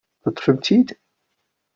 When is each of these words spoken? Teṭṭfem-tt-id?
Teṭṭfem-tt-id? 0.23 0.87